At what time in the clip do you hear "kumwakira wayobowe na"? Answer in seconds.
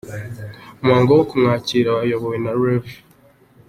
1.29-2.51